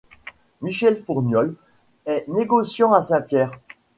Michel 0.63 0.99
Fourniols 0.99 1.53
est 2.07 2.25
négociant 2.27 2.91
à 2.91 3.03
Saint-Pierre. 3.03 3.51